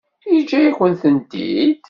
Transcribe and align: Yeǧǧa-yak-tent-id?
Yeǧǧa-yak-tent-id? 0.33 1.69